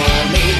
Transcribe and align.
for 0.00 0.32
me. 0.32 0.59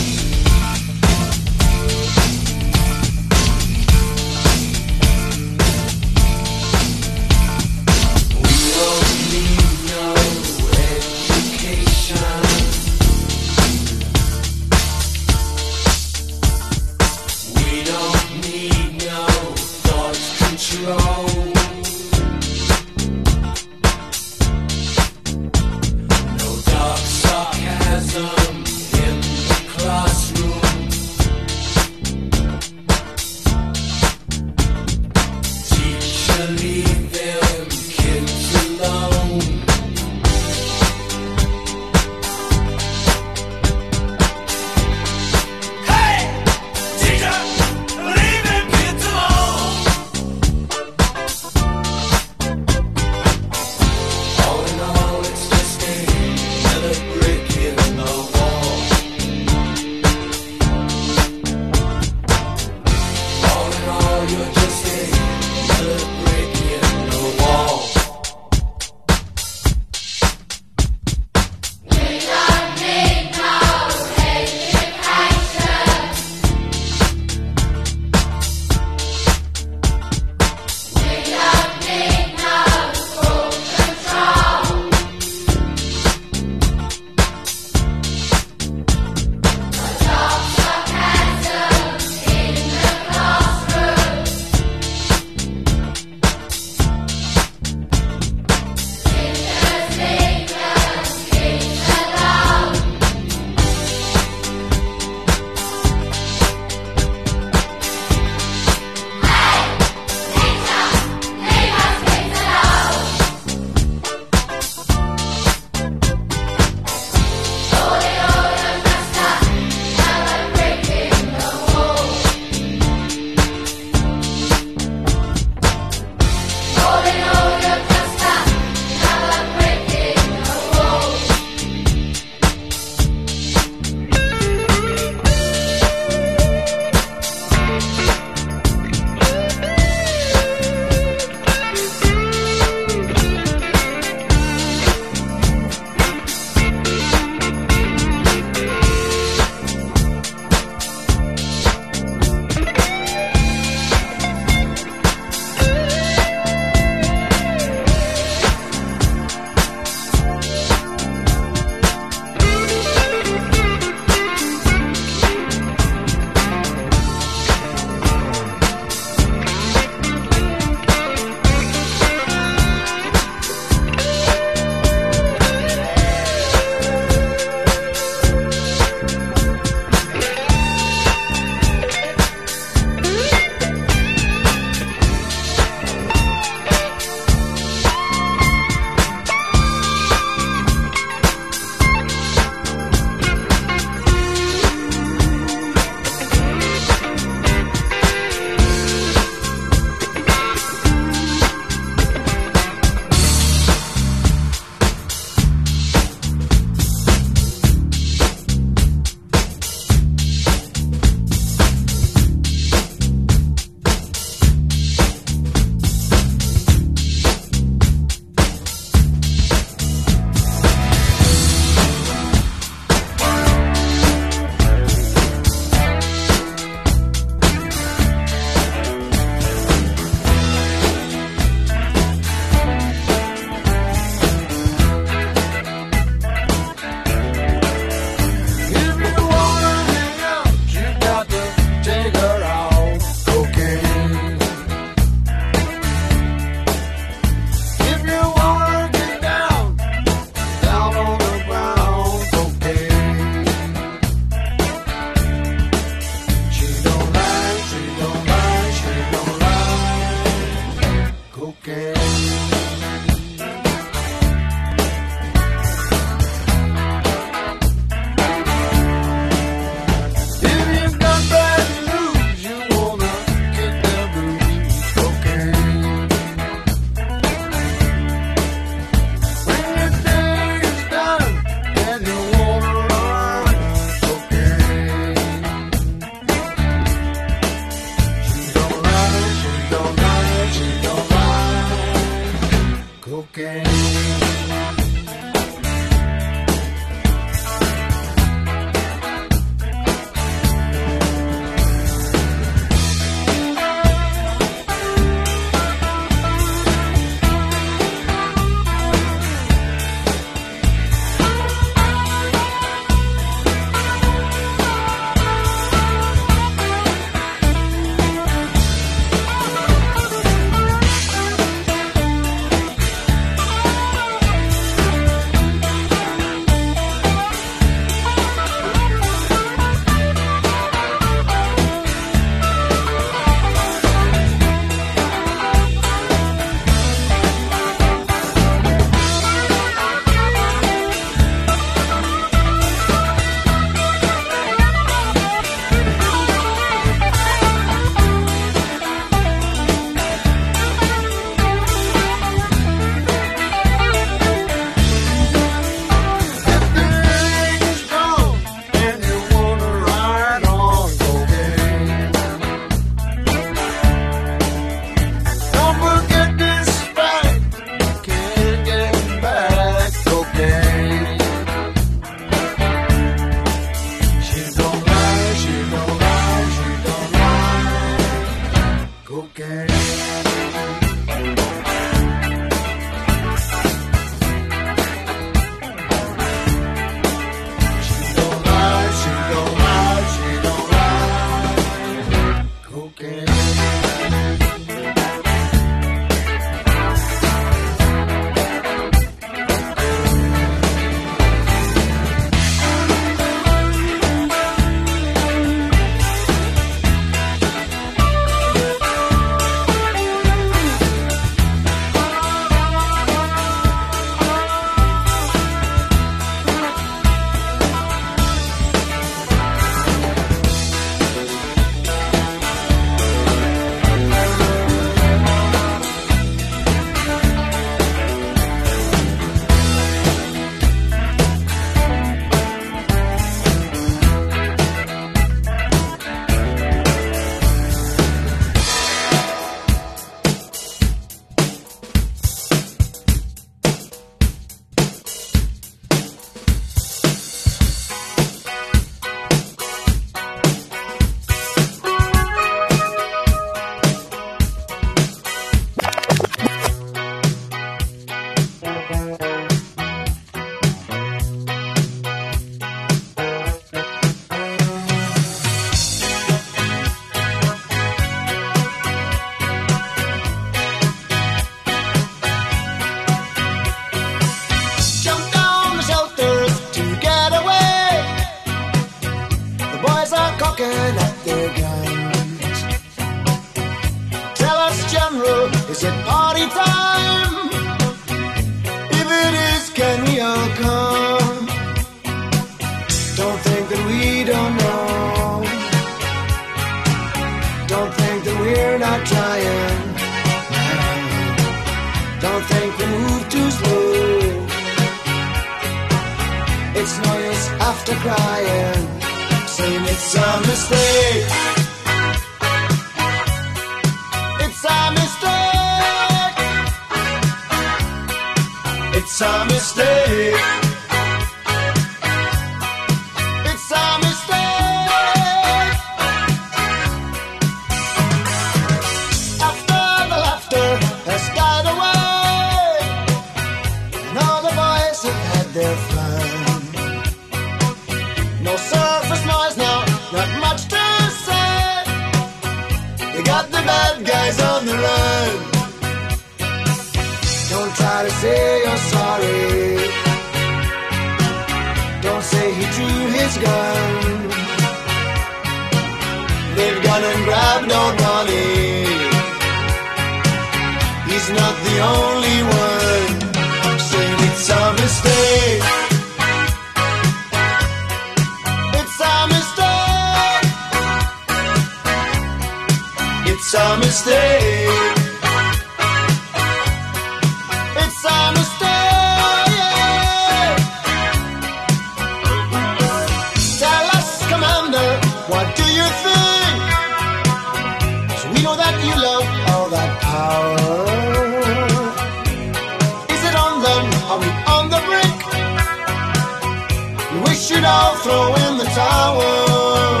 I'll 597.72 597.96
throw 598.02 598.26
in 598.44 598.52
the 598.58 598.68
towel. 598.80 600.00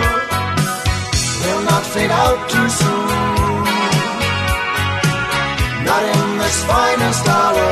We'll 1.40 1.64
not 1.70 1.84
fade 1.94 2.10
out 2.10 2.40
too 2.52 2.68
soon. 2.80 3.64
Not 5.88 6.02
in 6.16 6.26
this 6.42 6.58
finest 6.70 7.24
hour. 7.38 7.70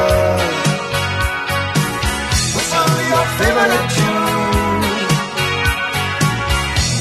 Whistle 2.55 2.93
your 3.11 3.27
favorite 3.39 3.89
tune. 3.97 4.83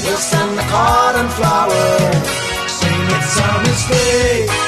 We'll 0.02 0.22
send 0.32 0.50
the 0.58 0.66
card 0.74 1.14
and 1.20 1.30
flowers. 1.38 2.26
Sing 2.78 3.02
it's 3.16 3.34
a 3.46 3.50
mistake. 3.66 4.67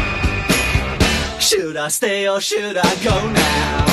Should 1.51 1.75
I 1.75 1.89
stay 1.89 2.29
or 2.29 2.39
should 2.39 2.77
I 2.77 2.95
go 3.03 3.11
now? 3.11 3.85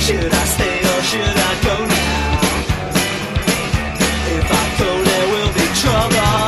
Should 0.00 0.34
I 0.34 0.44
stay 0.44 0.80
or 0.80 1.00
should 1.10 1.38
I 1.48 1.54
go 1.64 1.76
now? 1.86 2.40
If 4.36 4.48
I 4.52 4.64
go, 4.80 4.90
there 5.08 5.28
will 5.32 5.52
be 5.54 5.66
trouble. 5.80 6.44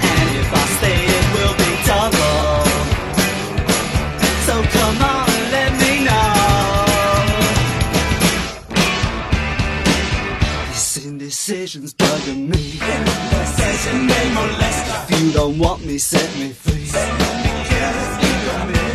And 0.00 0.30
if 0.40 0.50
I 0.62 0.64
stay, 0.78 1.00
it 1.18 1.26
will 1.36 1.56
be 1.60 1.70
double. 1.84 2.64
So 4.46 4.54
come 4.76 4.98
on 5.12 5.28
and 5.28 5.48
let 5.52 5.72
me 5.82 5.92
know. 6.08 6.32
This 10.72 11.04
indecision's 11.04 11.92
bugging 11.92 12.48
me. 12.48 12.64
If 15.10 15.20
you 15.22 15.32
don't 15.32 15.58
want 15.58 15.84
me, 15.84 15.98
set 15.98 16.34
me 16.38 16.52
free. 16.52 17.47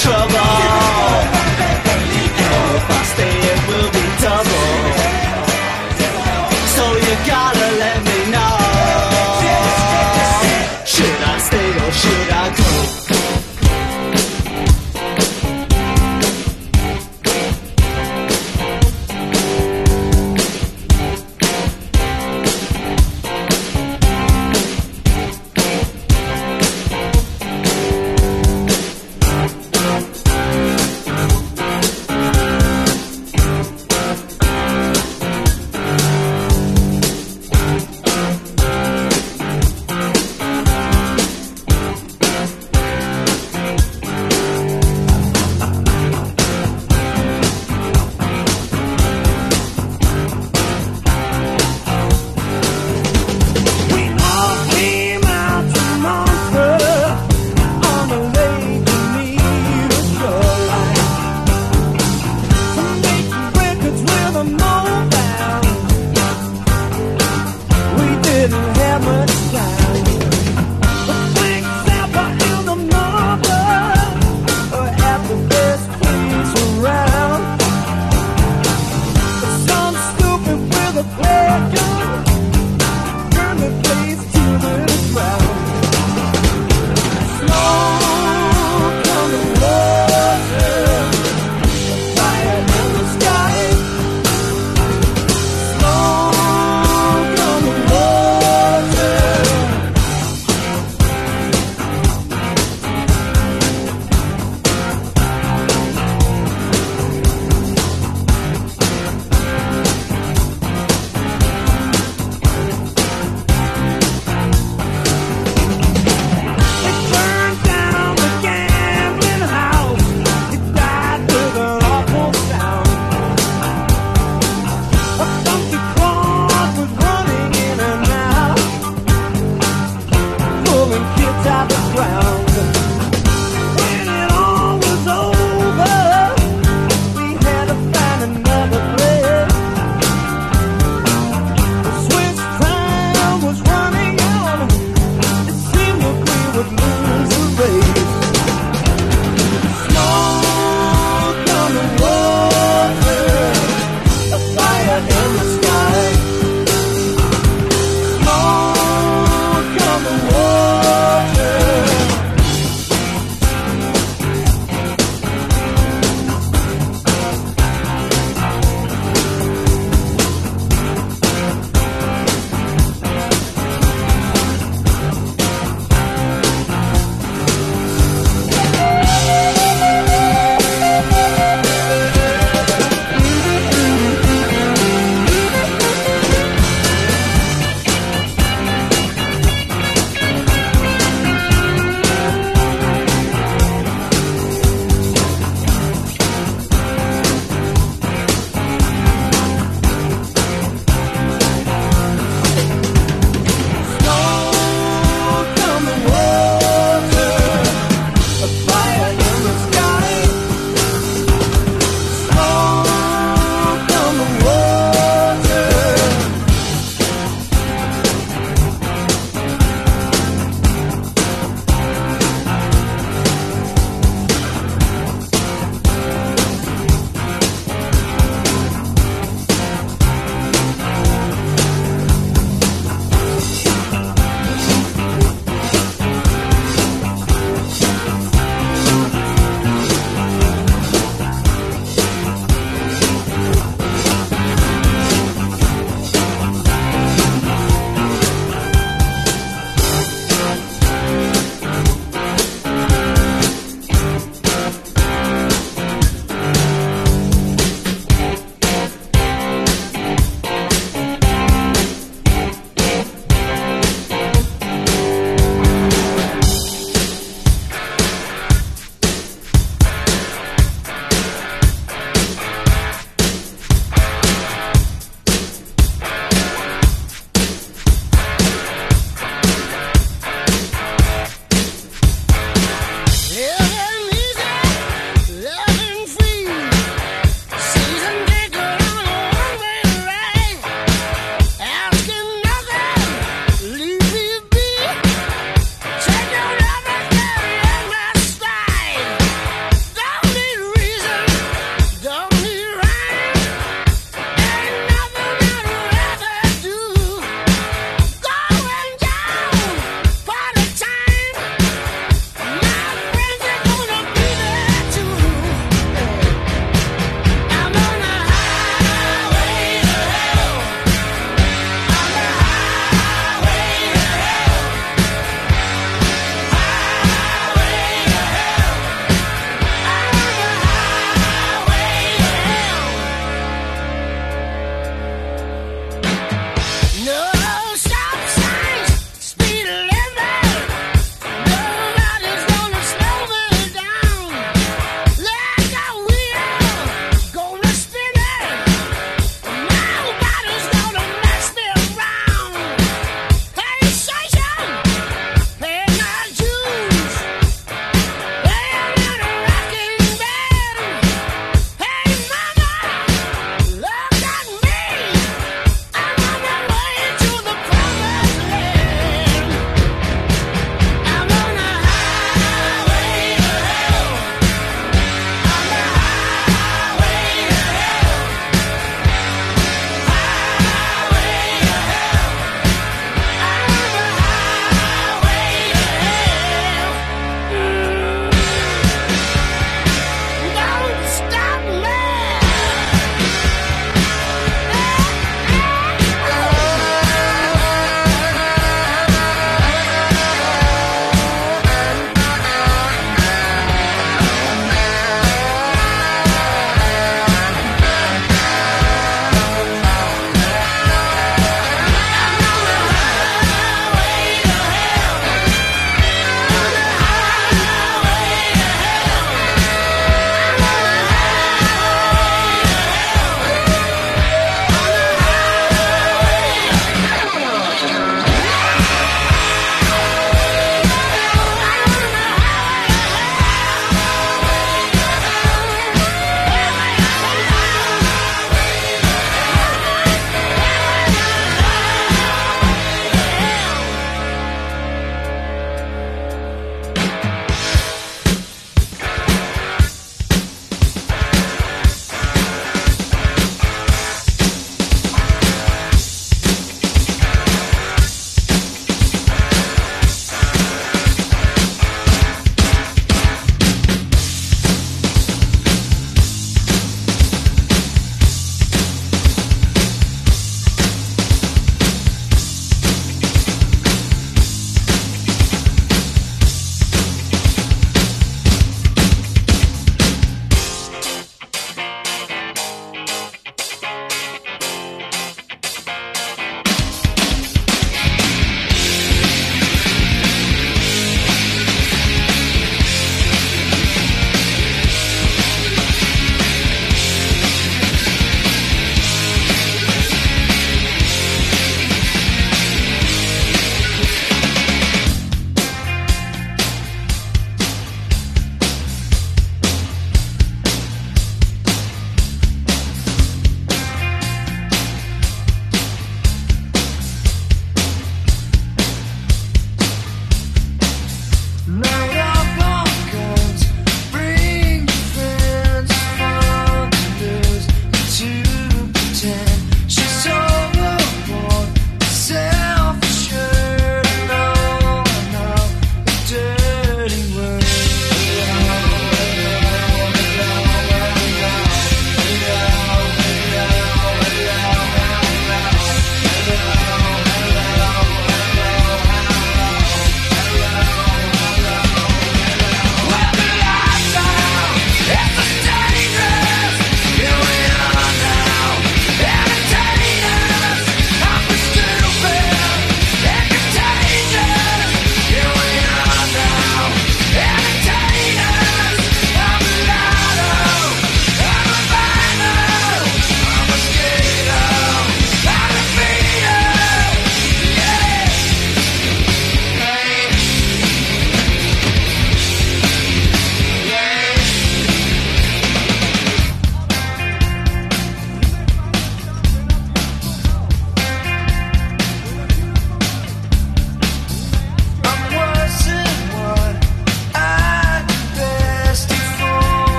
Trouble. 0.00 0.39